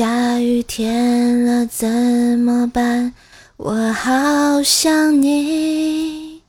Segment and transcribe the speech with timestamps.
[0.00, 1.86] 下雨天了怎
[2.38, 3.12] 么办？
[3.58, 6.40] 我好想你，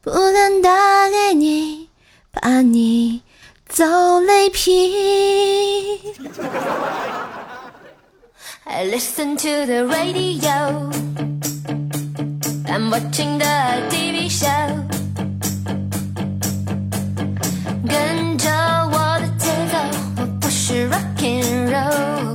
[0.00, 0.70] 不敢打
[1.10, 1.88] 给你，
[2.30, 3.22] 怕你
[3.68, 3.84] 走
[4.20, 4.94] 雷劈。
[8.62, 10.88] I listen to the radio,
[12.68, 14.68] I'm watching the TV show，
[17.88, 18.48] 跟着
[18.86, 19.78] 我的节奏，
[20.18, 22.33] 我不是 rock and roll。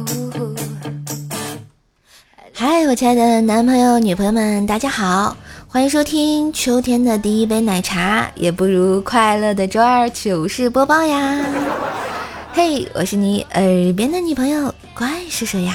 [2.61, 5.37] 嗨，我亲爱的男朋友、女朋友们，大家好，
[5.69, 11.39] 欢迎收听秋天的第一杯奶茶，也不如快乐的周二糗事播报呀。
[12.51, 15.73] 嘿，我是你耳边的女朋友怪叔叔呀。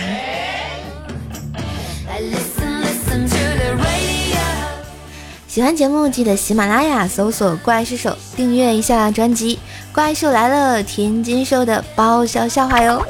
[5.48, 9.56] 喜欢节目记得喜马拉雅搜索“怪兽手”，订阅一下专辑
[9.94, 13.02] 《怪兽来了》，天津兽的爆笑笑话哟。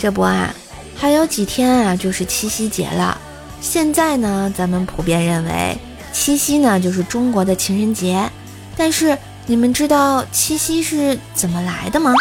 [0.00, 0.52] 这不啊，
[0.96, 3.20] 还有几天啊，就是七夕节了。
[3.60, 5.76] 现在呢，咱们普遍认为
[6.10, 8.30] 七夕呢就是中国的情人节，
[8.78, 12.14] 但是你们知道七夕是怎么来的吗？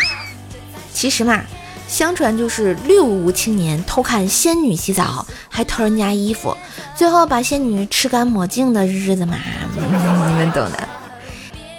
[0.93, 1.41] 其实嘛。
[1.87, 6.55] 相传就是六无青年偷看仙女洗澡，还偷人家衣服，
[6.95, 9.35] 最后把仙女吃干抹净的日子嘛，
[9.73, 10.87] 你们懂的。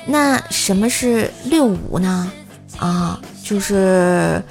[0.06, 2.32] 那什么是六五呢？
[2.78, 4.42] 啊，就是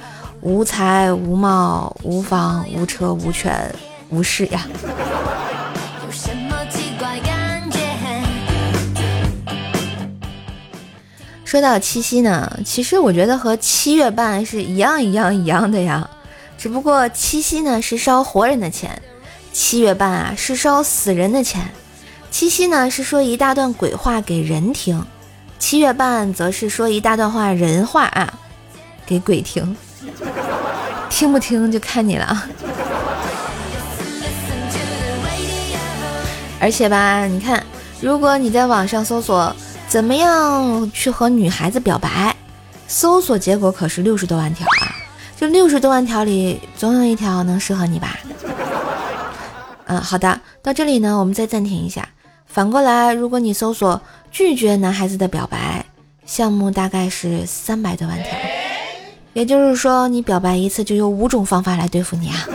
[0.42, 3.74] 无才、无貌、无房、无车、无权、
[4.08, 4.66] 无势呀。
[11.44, 16.08] 说到七夕呢，其实我觉得和七月半是一样一样一样的呀，
[16.56, 19.02] 只不过七夕呢是烧活人的钱，
[19.52, 21.68] 七月半啊是烧死人的钱。
[22.30, 25.04] 七夕呢是说一大段鬼话给人听，
[25.58, 28.32] 七月半则是说一大段话人话啊
[29.04, 29.76] 给鬼听，
[31.10, 32.48] 听不听就看你了啊。
[36.60, 37.64] 而且吧，你看，
[38.00, 39.54] 如果你在网上搜索。
[39.90, 42.36] 怎么样去和女孩子表白？
[42.86, 44.94] 搜索结果可是六十多万条啊！
[45.36, 48.16] 就六十多万条里，总有一条能适合你吧？
[49.86, 52.08] 嗯，好的，到这里呢，我们再暂停一下。
[52.46, 55.84] 反过来，如果你搜索拒绝男孩子的表白，
[56.24, 58.59] 项目大概是三百多万条。
[59.32, 62.48] 也就是说，你表白一次就有五种方法来对付你啊！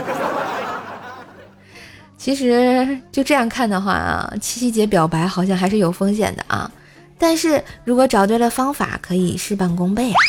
[2.17, 6.69] 其实就这样看的话啊，七夕节表白好像还是有风险的啊。
[7.17, 10.19] 但是如果找对了方法，可以事半功倍啊！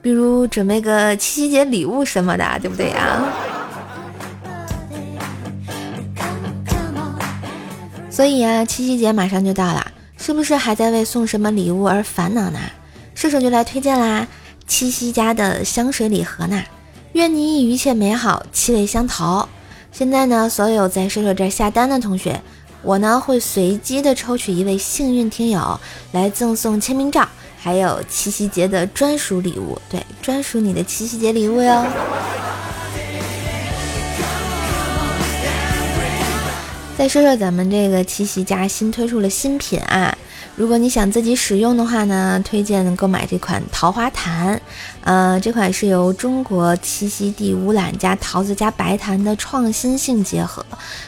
[0.00, 3.22] 比如准备个七夕节礼物什么的，对不对呀？
[8.08, 12.58] 所以啊，七夕节马上就到了，是不是还在为送什么礼物而烦恼呢？
[13.14, 14.26] 射手就来推荐啦，
[14.66, 16.64] 七夕家的香水礼盒呢，
[17.12, 19.48] 愿你一切美好，气味相投。
[19.92, 22.40] 现在呢，所有在射手这儿下单的同学。
[22.82, 25.80] 我呢会随机的抽取一位幸运听友
[26.12, 27.28] 来赠送签名照，
[27.58, 31.84] 还有七夕节的专属礼物，对，专属你的七夕节礼物哟。
[36.98, 40.16] 再说说咱们这个七夕家新推出了新品啊，
[40.56, 44.58] 如果你想自己使用的话呢，推荐购买这款桃花檀，
[45.04, 50.64] 呃，这款是由中国栖息地乌兰加桃子加白檀的创新性结合。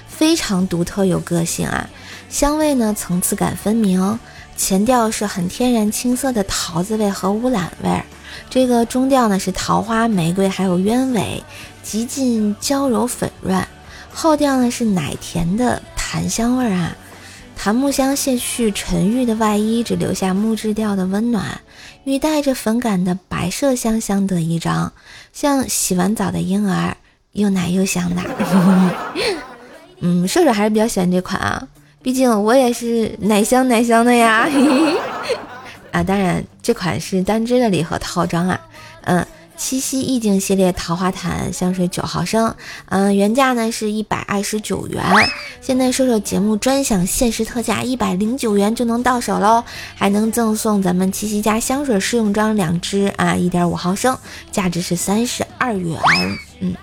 [0.06, 1.88] 非常独特有个性啊，
[2.28, 4.18] 香味呢层次感分明，
[4.54, 8.04] 前调是很天然青涩的桃子味和乌兰味儿，
[8.50, 11.42] 这个中调呢是桃花、玫瑰还有鸢尾，
[11.82, 13.66] 极尽娇柔粉润，
[14.12, 16.94] 后调呢是奶甜的檀香味儿啊，
[17.60, 21.60] 檀木香卸去沉郁的外衣，只留下木质调的温暖，
[22.04, 24.92] 与带着粉感的白麝香相得益彰，
[25.32, 26.96] 像洗完澡的婴儿，
[27.32, 28.22] 又奶又香的。
[30.00, 31.66] 嗯，射手还是比较喜欢这款啊，
[32.00, 34.48] 毕竟我也是奶香奶香的呀。
[35.90, 38.60] 啊，当然这款是单支的礼盒套装啊。
[39.02, 39.26] 嗯，
[39.58, 42.54] 七夕意境系列桃花潭香水九毫升，
[42.86, 45.04] 嗯，原价呢是一百二十九元，
[45.60, 49.64] 现在射手节目专享限时特价一百零九元就能到手喽，
[49.96, 54.16] 还能赠送咱们七夕家香水试用装两支啊，一点五毫升，
[54.52, 55.98] 价值是三十二元。
[56.60, 56.74] 嗯。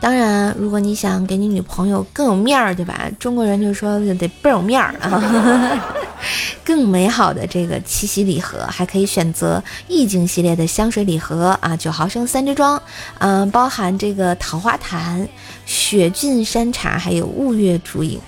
[0.00, 3.08] 当然，如果你想给你女朋友更有面儿，对吧？
[3.20, 5.92] 中国人就说得倍儿有面儿啊，
[6.64, 12.80] 更美好的这个七夕礼盒，还可以选择意境系列的香水礼盒啊，九毫升三支装，
[13.18, 15.28] 嗯，包含这个桃花潭、
[15.66, 18.20] 雪峻山茶，还有雾月竹影。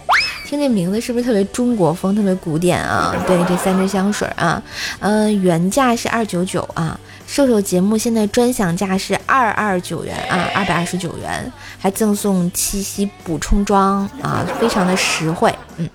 [0.46, 3.14] 听这名字是不是特别中国风，特别古典啊？
[3.26, 4.62] 对，这三支香水啊，
[5.00, 6.98] 嗯，原价是二九九啊。
[7.26, 15.52] 瘦瘦节目现在专享价是二二九元啊，二百二十九元，还赠送七夕补充装啊，非常的实惠。
[15.78, 15.88] 嗯，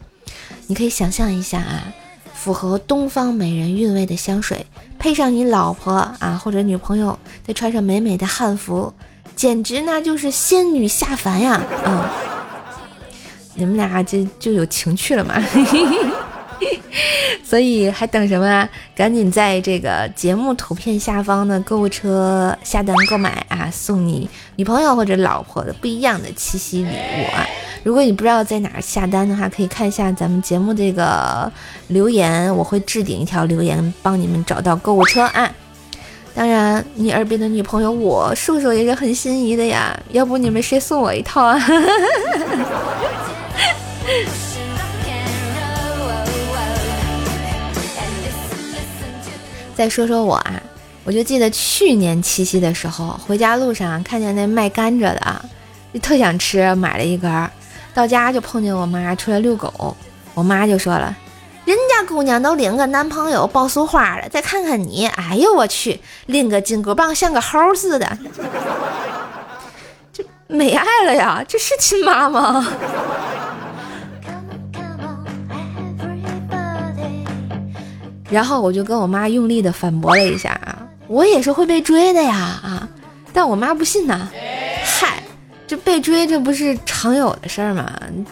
[0.70, 1.92] 你可以想象一下啊，
[2.32, 4.64] 符合东方美人韵味的香水，
[5.00, 8.94] 配上你老婆啊或者女朋友，再穿上美美的汉服，
[9.36, 11.60] 简直那就是仙女下凡呀！
[11.88, 12.04] 嗯，
[13.56, 15.34] 你们俩就就有情趣了嘛。
[17.44, 18.70] 所以还等什么啊？
[18.96, 27.48] 赶紧在这个节目图片下方的购物车下单购买啊，送你女朋友或者老婆的不一样的七夕礼物啊！
[27.84, 31.52] 如果你不知道在哪儿下单的话，可以看一下咱们节目这个
[31.88, 35.50] 留言，我会置顶一条留言，帮你们找到购物车啊。
[36.36, 41.60] 当然，你耳边的女朋友我瘦瘦也是很心仪的呀，要不你们谁送我一套啊？
[49.76, 50.62] 再说说我啊，
[51.06, 55.44] 我就记得去年七夕的时候，回家路上看见那卖甘蔗的啊，
[55.94, 57.32] 就特想吃，买了一根。
[58.00, 59.94] 到家就碰见我妈出来遛狗，
[60.34, 61.14] 我妈就说了
[61.68, 68.18] ：“人家姑娘都领个男朋友抱束花了，再看看你，哎呦我去，拎个金箍棒像个猴似的，
[70.14, 71.44] 这没爱了呀？
[71.46, 72.66] 这是亲妈吗？”
[78.32, 82.88] 然后我就跟我妈用力的反驳了一下啊，我也是会被追的呀啊！
[83.34, 84.30] 但我妈不信呐，
[85.70, 87.88] 这被追这不是常有的事儿吗？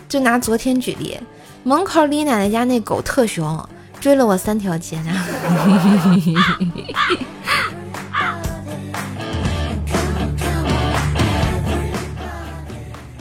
[0.10, 1.16] 就拿昨天举例，
[1.62, 3.64] 门口李奶奶家那狗特凶，
[4.00, 5.12] 追了我三条街呢。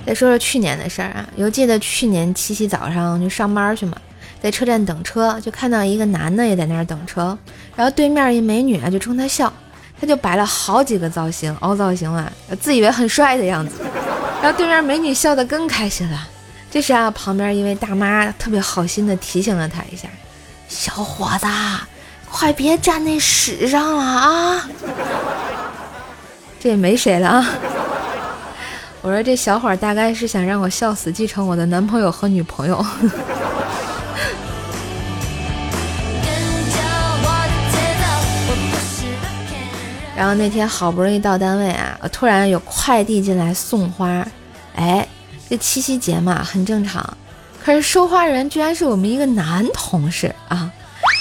[0.06, 3.98] 再说说去年的事儿啊，犹记得去年七夕早上就上班去嘛。
[4.40, 7.36] 在车站等车，就看到一个男的也在那儿等车，
[7.74, 9.52] 然后对面一美女啊就冲他笑，
[10.00, 13.74] 他就摆了好几个造型，凹造型啊，自以为很帅的样子，
[14.42, 16.28] 然后对面美女笑得更开心了。
[16.70, 20.08] 这时啊，旁边一位大妈特别好心的提醒了他一下
[20.68, 21.46] ：“小伙子，
[22.30, 24.68] 快别站那屎上了啊！”
[26.60, 27.48] 这也没谁了啊。
[29.00, 32.84] 我说这小伙大概是想让我笑死，继承我的男朋友和女朋友。
[40.16, 44.26] 然后那天好不容易到单位啊，突然有快递进来送花，
[44.74, 45.06] 哎，
[45.50, 47.16] 这七夕节嘛很正常，
[47.62, 50.72] 可是收花人居然是我们一个男同事啊，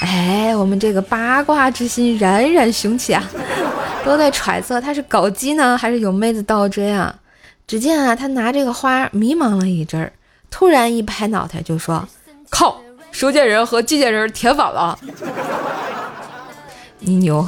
[0.02, 3.22] 哎，我们这个八卦之心冉冉雄起啊，
[4.06, 7.14] 都在揣测他是搞基呢还是有妹子倒追啊。
[7.68, 10.14] 只见啊，他拿这个花迷茫了一阵儿，
[10.50, 12.08] 突然一拍脑袋就说
[12.50, 12.80] ：“靠，
[13.12, 14.98] 收件人和寄件人填反了，
[17.00, 17.46] 你牛。”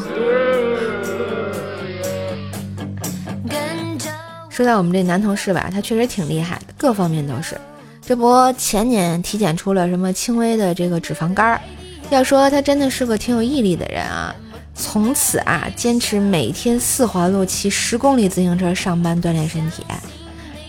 [4.57, 7.55] 说到我们这男同事吧，他确实挺厉害的，各方面都是。
[8.01, 11.61] 这不前年体检出了什么轻微的这个脂肪肝儿。
[12.09, 14.35] 要说他真的是个挺有毅力的人啊，
[14.73, 19.83] 从此啊坚持每天四环路骑十公里自行车上班锻炼身体。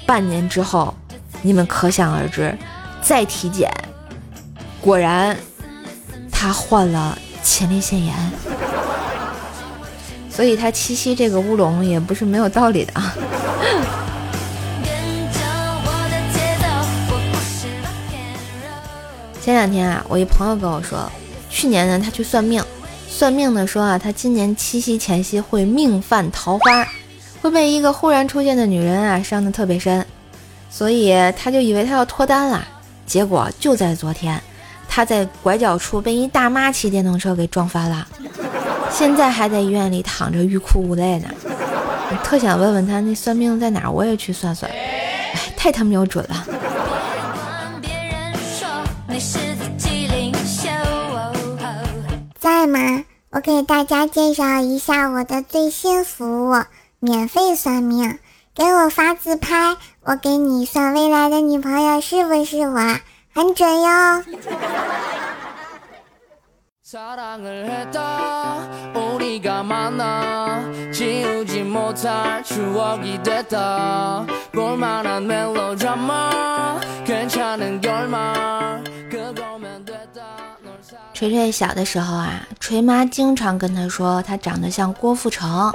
[0.04, 0.94] 半年之后，
[1.40, 2.54] 你们可想而知，
[3.00, 3.72] 再体检，
[4.82, 5.34] 果然
[6.30, 8.14] 他患了前列腺炎。
[10.28, 13.16] 所以他七夕这个乌龙也不是没有道理的啊。
[19.40, 21.10] 前两天啊，我一朋友跟我说，
[21.48, 22.62] 去年呢他去算命，
[23.08, 26.86] 算命的说啊，他今年七夕前夕会命犯桃花，
[27.40, 30.04] 会被一个忽然出现的女人啊伤得特别深，
[30.68, 32.62] 所以他就以为他要脱单了，
[33.06, 34.38] 结果就在昨天，
[34.88, 38.06] 他在拐角处被一大妈骑电动车给撞翻了。
[38.90, 41.28] 现在还在医院里躺着，欲哭无泪呢。
[42.10, 43.90] 我特想问问他，那算命在哪儿？
[43.90, 44.70] 我也去算算。
[44.70, 46.46] 哎，太他妈有准了。
[52.68, 53.04] 吗？
[53.30, 56.62] 我给大家介绍一下我的最新服务——
[57.00, 58.18] 免费算命。
[58.54, 62.98] 给我发自拍，我给你算未来的女朋友是不是我？
[63.34, 64.24] 很准哟。
[81.18, 85.68] 锤锤小的时候啊，锤妈经常跟他说他长得像郭富城，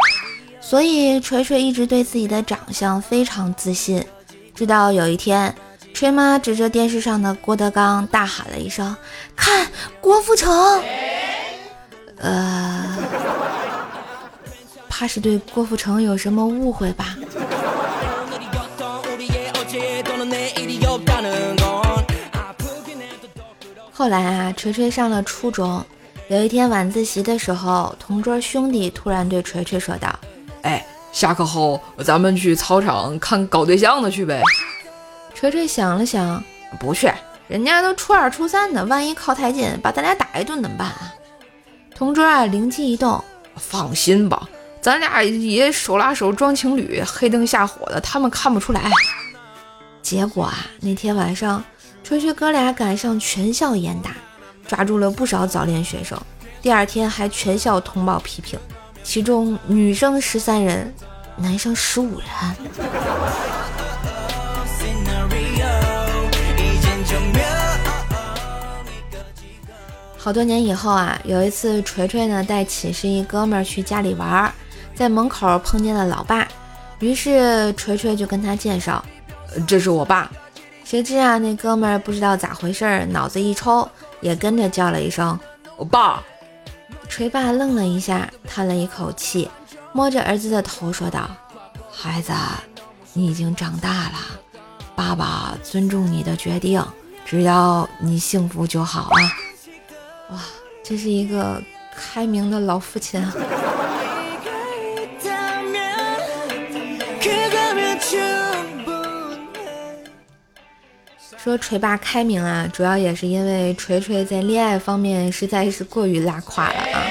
[0.62, 4.01] 所以锤锤一直对自己的长相非常自信。
[4.55, 5.53] 直到有一天。
[5.93, 8.95] 锤妈指着电视上的郭德纲，大喊了一声
[9.35, 9.67] ：“看
[10.00, 10.81] 郭富城！”
[12.19, 12.97] 呃，
[14.88, 17.17] 怕是对郭富城有什么误会吧。
[24.03, 25.81] 后来啊，锤锤上了初中。
[26.27, 30.13] 有一天晚自习的时候，同桌兄弟突然对锤锤说道
[30.63, 34.41] ：“哎，下课后咱们去操场看搞对象的去呗。”
[35.33, 36.43] 锤锤想了想，
[36.81, 37.10] 不去，
[37.48, 41.13] 人家都初二、初三的，万一靠太近，把咱俩打一顿怎么办啊？
[41.95, 43.24] 同桌啊，灵机一动，
[43.55, 44.50] 放心吧，
[44.81, 48.81] 咱俩也手拉手装情侣，黑灯瞎火的，他们看不出来。
[50.01, 51.63] 结果啊，那天晚上，
[52.03, 54.12] 锤锤哥俩赶上全校严打。
[54.65, 56.19] 抓住了不少早恋学生，
[56.62, 58.57] 第二天还全校通报批评，
[59.03, 60.91] 其中女生十三人，
[61.36, 62.27] 男生十五人。
[70.17, 74.51] 好多年以后啊，有一次锤锤呢带寝室一哥们儿去家里玩，
[74.95, 76.48] 在门口碰见了老爸，
[77.00, 79.03] 于是锤锤就跟他介绍，
[79.67, 80.31] 这是我爸。
[80.83, 83.87] 谁知啊，那哥们儿不知道咋回事儿，脑子一抽。
[84.21, 85.37] 也跟着叫了一声
[85.75, 86.23] “我爸”，
[87.09, 89.49] 锤爸愣了一下，叹了一口气，
[89.91, 91.29] 摸着儿子的头说道
[91.91, 92.31] ：“孩子，
[93.11, 94.15] 你已经长大了，
[94.95, 96.81] 爸爸尊重你的决定，
[97.25, 99.19] 只要你幸福就好啊！”
[100.31, 100.39] 哇，
[100.81, 101.61] 这是一个
[101.93, 103.33] 开明的老父亲啊！
[111.43, 117.03] 说锤爸开明啊，主要也是因为锤锤在恋爱方面实在是过于拉胯了啊。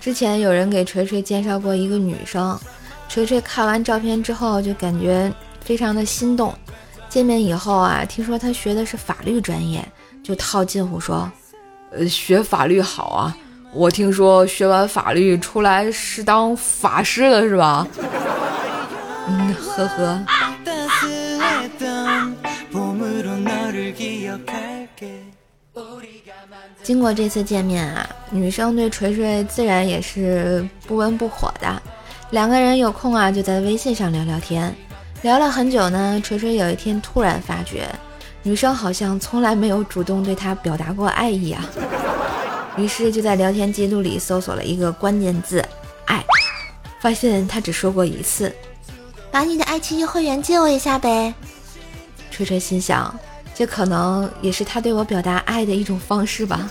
[0.00, 2.56] 之前有人给锤锤介绍过一个女生，
[3.08, 5.32] 锤锤看完照片之后就感觉
[5.64, 6.54] 非常的心动。
[7.08, 9.84] 见面以后啊，听说她学的是法律专业，
[10.22, 11.28] 就套近乎说
[11.90, 13.36] ：“呃，学法律好啊，
[13.72, 17.84] 我听说学完法律出来是当法师的，是吧？”
[19.26, 20.24] 嗯，呵呵。
[26.82, 31.82] 经过这次见面啊，女生对锤锤自然也是不温不火的。
[32.30, 34.74] 两个人有空啊，就在微信上聊聊天。
[35.22, 37.88] 聊了很久呢，锤锤有一天突然发觉，
[38.42, 41.64] 女生好像从来没有主动对他表达过爱意啊。
[42.76, 45.64] 于是就在聊天记录里搜索了一个关键字
[46.06, 46.24] “爱”，
[47.00, 48.52] 发现他只说过一次
[49.30, 51.32] ：“把你的爱奇艺会员借我一下呗。”
[52.32, 53.14] 锤锤心想。
[53.54, 56.68] 这可能也是他对我表达爱的一种方式吧。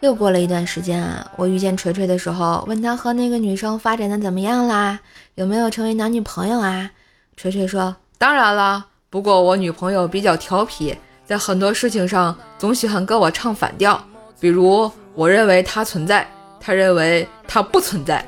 [0.00, 5.00] 又过了一段时间啊，我遇见锤锤的时候，问他和那个女生发展的怎么样啦，
[5.36, 6.90] 有没有成为男女朋友啊？
[7.38, 13.98] 锤锤说：“当然了，不过我女朋友比较调皮，在很多事情上总喜欢跟我唱反调，
[14.38, 16.28] 比如我认为她存在，
[16.60, 18.22] 她认为她不存在。”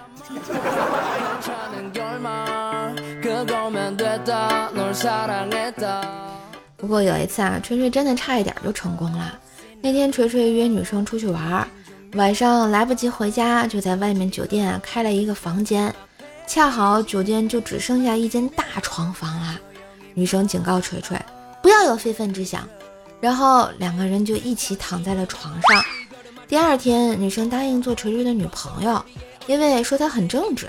[6.76, 9.38] 不过有一次啊，锤锤真的差一点就成功了。
[9.80, 11.68] 那天锤锤约女生出去玩，
[12.14, 15.94] 晚上来不及回家，就在外面酒店开了一个房间。
[16.46, 19.60] 恰好酒店就只剩下一间大床房了。
[20.14, 21.20] 女生警告锤锤
[21.62, 22.68] 不要有非分之想，
[23.20, 25.84] 然后两个人就一起躺在了床上。
[26.48, 29.04] 第二天，女生答应做锤锤的女朋友，
[29.46, 30.66] 因为说她很正直。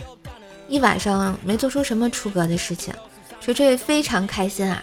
[0.68, 2.94] 一晚上没做出什么出格的事情，
[3.40, 4.82] 锤锤非常开心啊。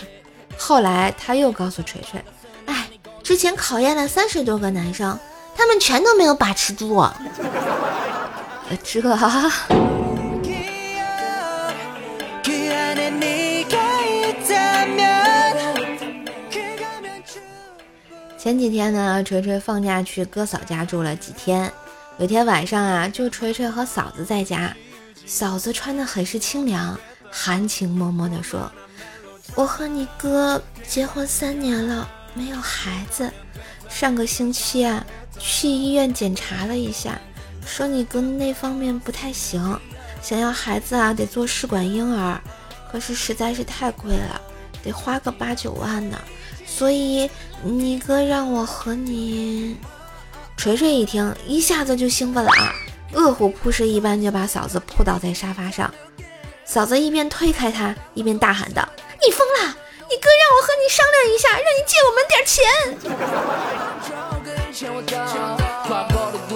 [0.57, 2.23] 后来他又告诉锤锤
[2.67, 2.89] ：“哎，
[3.23, 5.19] 之前考验了三十多个男生，
[5.57, 7.05] 他们全都没有把持住。”
[8.83, 9.03] 这。
[18.39, 21.73] 前几天呢，锤锤放假去哥嫂家住了几天。
[22.19, 24.77] 有天晚上啊，就锤锤和嫂子在家。
[25.25, 27.01] 嫂子穿的很是清凉，
[27.37, 28.71] 含情脉脉地说
[29.57, 33.29] ：“我和你哥结婚三年了，没有孩子。
[33.89, 35.05] 上个星期啊，
[35.37, 37.21] 去医院检查了一下，
[37.67, 39.81] 说你哥那方面不太行，
[40.23, 42.41] 想要孩子啊，得做试管婴儿，
[42.93, 44.41] 可是实在是太贵了，
[44.85, 46.17] 得花个八九万呢。
[46.65, 47.29] 所以
[47.65, 49.77] 你哥让我和你……”
[50.57, 52.73] 锤锤一听，一下子就兴奋了啊！
[53.13, 55.93] 饿虎扑食一般就把嫂子扑倒在沙发上，
[56.65, 58.89] 嫂子一边推开他，一边大喊道
[59.25, 59.77] ：“你疯了！
[60.11, 62.65] 你哥让我和你商量一下，让你借我们点钱。”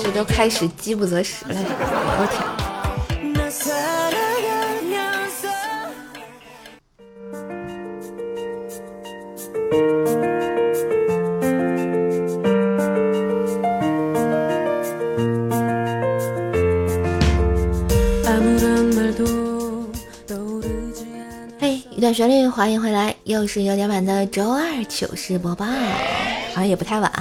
[0.02, 2.57] 这都开始饥不择食了，我天！
[22.50, 27.12] 欢迎回来，又是有点晚的周二糗事播报，好像也不太晚。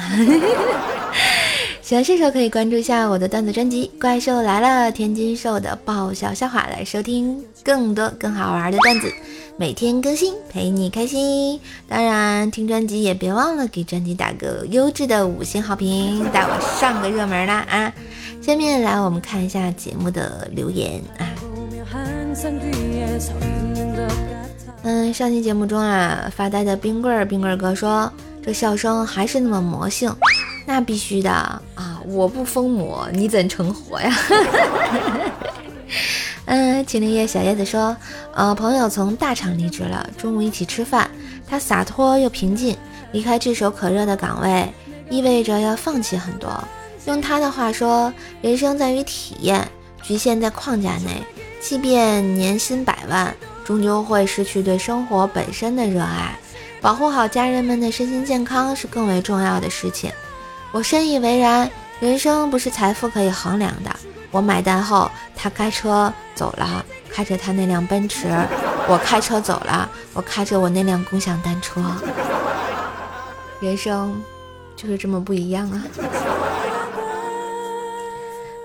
[1.82, 9.14] 喜欢射手可以关注一下我的段子专辑《怪兽来了》，天津兽的爆笑笑话来收听更多更好玩的段子，
[9.58, 11.60] 每天更新陪你开心。
[11.88, 17.94] 当然听专辑也别忘了给专辑打个优质的五星好评，带我上个热门啦啊！
[18.42, 21.28] 下面来我们看一下节目的留言啊。
[24.89, 28.10] 嗯，上期节目中啊，发呆的冰棍儿冰棍儿哥说，
[28.41, 30.15] 这笑声还是那么魔性，
[30.65, 31.29] 那必须的
[31.75, 32.00] 啊！
[32.08, 34.17] 我不疯魔，你怎成活呀？
[36.48, 37.98] 嗯，秦林叶小叶子说，
[38.34, 41.12] 呃，朋友从大厂离职了，中午一起吃饭，
[41.46, 42.77] 他洒脱又平静，
[43.12, 44.74] 离开炙手可热的岗位，
[45.10, 46.50] 意味着要放弃很多。
[47.08, 49.67] 用他的话说，人生在于体验，
[50.01, 51.22] 局限在框架内，
[51.62, 53.36] 即便年薪百万。
[53.68, 56.40] 终究会失去对生活本身的热爱，
[56.80, 60.10] 保护好家人们的身心健康是更为重要的事情。
[60.72, 61.70] 我深以为然，
[62.00, 63.94] 人生不是财富可以衡量的。
[64.32, 68.30] 我买单后，他开车走了，开着他那辆奔驰；
[68.88, 71.84] 我开车走了，我开着我那辆共享单车。
[73.60, 74.16] 人生
[74.78, 75.84] 就是这么不一样啊。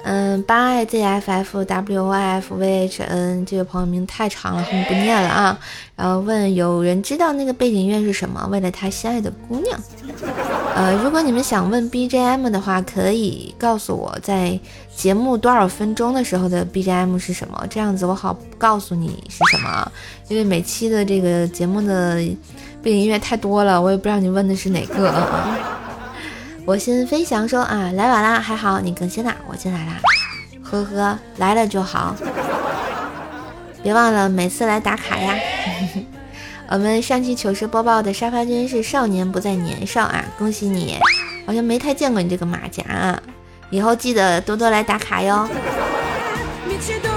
[0.04, 5.56] 嗯，八 i z f f w y f v h n 这位朋友名太长了，后面不念了啊。
[5.94, 8.44] 然后问有人知道那个背景音乐是什么？
[8.50, 9.78] 为了他心爱的姑娘。
[10.74, 14.58] 呃，如果你们想问 BGM 的话，可以告诉我在
[14.96, 19.92] 节目多少分钟的时候的 BGM 是什么，这样子我好告诉你是什么。
[20.28, 22.16] 因为每期的这个节目的
[22.82, 25.14] 背景音乐太多了，我也不知道你问的是哪个。
[26.64, 29.94] 我心飞翔说啊，来晚啦，还好你更新啦，我进来啦，
[30.62, 32.14] 呵呵，来了就好，
[33.82, 35.34] 别忘了每次来打卡呀。
[36.70, 40.98] 我们上期糗事播报的沙发君是少年不再年少啊，恭喜你，
[41.46, 43.20] 好像没太见过你这个马甲啊，
[43.70, 45.48] 以后记得多多来打卡哟。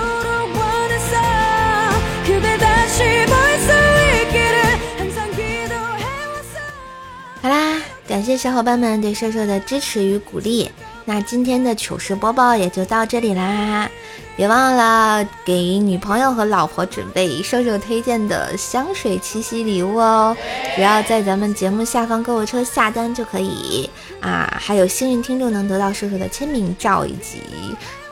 [8.16, 10.72] 感谢小伙伴们对瘦瘦的支持与鼓励，
[11.04, 13.90] 那今天的糗事播报也就到这里啦！
[14.38, 20.34] 别忘了给女朋友和老婆准备瘦瘦推荐的香水七夕礼物哦，
[20.78, 23.90] 只要在咱们节目下方购物车下单就可以
[24.22, 24.58] 啊！
[24.62, 27.42] 还有幸运听众能得到瘦瘦的签名照以及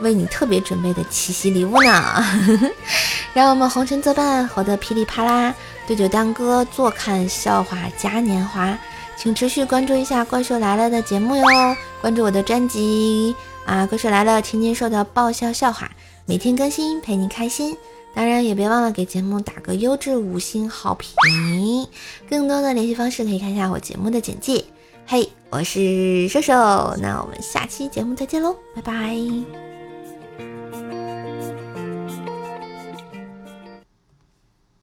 [0.01, 2.25] 为你特别准备的七夕礼物呢！
[3.33, 5.55] 让我们红尘作伴，活得噼里啪啦，
[5.87, 8.77] 对酒当歌，坐看笑话嘉年华。
[9.15, 11.43] 请持续关注一下《怪兽来了》的节目哟，
[12.01, 15.89] 关注我的专辑啊，《怪兽来了》天津说的爆笑笑话，
[16.25, 17.77] 每天更新陪你开心。
[18.15, 21.15] 当然也别忘了给节目打个优质五星好评。
[22.29, 24.63] 更多的联系方式可以看一下我节目的简介。
[25.07, 26.53] 嘿，我是瘦瘦，
[27.01, 29.72] 那我们下期节目再见喽，拜拜。